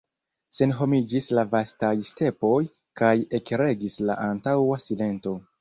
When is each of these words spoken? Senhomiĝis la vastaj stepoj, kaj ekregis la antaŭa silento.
Senhomiĝis 0.59 1.27
la 1.39 1.43
vastaj 1.51 1.91
stepoj, 2.13 2.55
kaj 3.03 3.13
ekregis 3.41 4.03
la 4.09 4.21
antaŭa 4.31 4.83
silento. 4.89 5.41